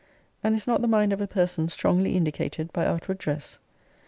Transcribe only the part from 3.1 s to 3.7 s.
dress?